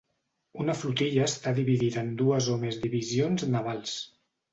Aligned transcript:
Una 0.61 0.75
flotilla 0.77 1.27
està 1.31 1.53
dividida 1.59 2.03
en 2.05 2.09
dues 2.21 2.47
o 2.55 2.57
més 2.65 2.79
divisions 2.87 3.47
navals. 3.57 3.95